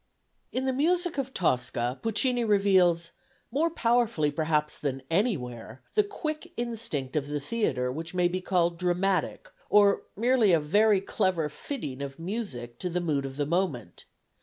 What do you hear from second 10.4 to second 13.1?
a very clever fitting of music to the